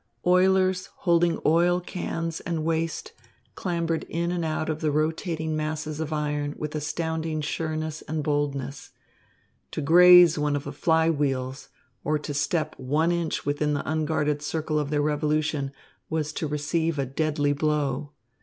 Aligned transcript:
Oilers 0.25 0.87
holding 0.95 1.39
oil 1.45 1.79
cans 1.79 2.39
and 2.39 2.65
waste 2.65 3.11
clambered 3.53 4.03
in 4.09 4.31
and 4.31 4.43
out 4.43 4.67
of 4.67 4.81
the 4.81 4.89
rotating 4.89 5.55
masses 5.55 5.99
of 5.99 6.11
iron 6.11 6.55
with 6.57 6.73
astounding 6.73 7.39
sureness 7.41 8.01
and 8.07 8.23
boldness. 8.23 8.89
To 9.73 9.79
graze 9.79 10.39
one 10.39 10.55
of 10.55 10.63
the 10.63 10.71
fly 10.71 11.11
wheels, 11.11 11.69
or 12.03 12.17
to 12.17 12.33
step 12.33 12.73
one 12.79 13.11
inch 13.11 13.45
within 13.45 13.75
the 13.75 13.87
unguarded 13.87 14.41
circle 14.41 14.79
of 14.79 14.89
their 14.89 15.03
revolution, 15.03 15.71
was 16.09 16.33
to 16.33 16.47
receive 16.47 16.97
a 16.97 17.05
deadly 17.05 17.53
blow. 17.53 18.13